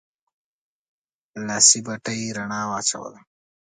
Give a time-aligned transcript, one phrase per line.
[1.47, 3.19] لاسي بتۍ رڼا واچوله.